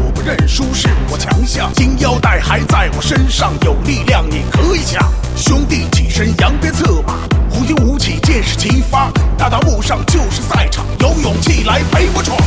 [0.00, 5.12] 我不认输是我强项，金腰带还在我身上，有力量你可以抢。
[5.36, 7.14] 兄弟起身，扬鞭策马，
[7.50, 12.38] 虎踞舞起，剑士齐发，大道路上就是赛场，有勇气来陪我闯。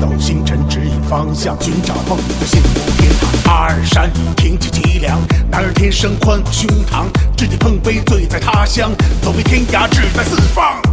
[0.00, 3.52] 斗星辰指引方向，寻找梦里的幸福天堂。
[3.52, 7.04] 阿尔山挺起脊梁，男儿天生宽胸膛，
[7.36, 8.90] 志气碰杯醉在他乡，
[9.20, 10.89] 走遍天涯志在四方。